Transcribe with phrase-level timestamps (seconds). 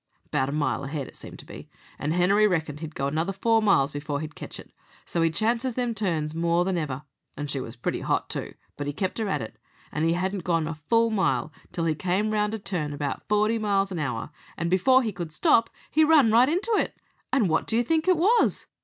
[0.31, 1.69] "'Bout a mile ahead it seemed to be,
[1.99, 4.71] and Henery reckoned he'd go another four miles before he'd ketch it,
[5.05, 7.03] so he chances them turns more than ever.
[7.37, 9.59] And she was pretty hot, too; but he kept her at it,
[9.91, 13.59] and he hadn't gone a full mile till he come round a turn about forty
[13.59, 16.97] miles an hour, and before he could stop he run right into it,
[17.31, 18.65] and wot do you think it was?"